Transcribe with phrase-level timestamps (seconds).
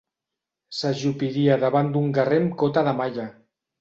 [0.77, 3.29] S'ajupiria davant d'un guerrer amb cota de malla.